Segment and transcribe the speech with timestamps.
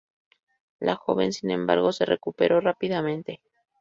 [0.79, 3.39] La joven sin embargo se recuperó rápidamente.